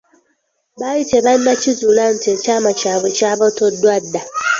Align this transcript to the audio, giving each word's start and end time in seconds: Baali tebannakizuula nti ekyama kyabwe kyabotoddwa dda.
Baali 0.79 1.03
tebannakizuula 1.11 2.03
nti 2.13 2.27
ekyama 2.35 2.71
kyabwe 2.79 3.09
kyabotoddwa 3.17 3.93
dda. 4.03 4.21